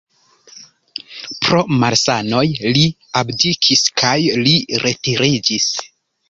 Pro 1.47 1.59
malsanoj 1.83 2.45
li 2.79 2.87
abdikis 3.21 3.85
kaj 4.03 4.15
li 4.47 4.57
retiriĝis. 4.87 5.71